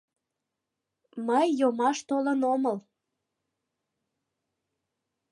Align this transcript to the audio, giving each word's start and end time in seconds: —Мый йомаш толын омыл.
—Мый 1.27 1.47
йомаш 1.59 1.97
толын 2.09 2.39
омыл. 2.53 2.77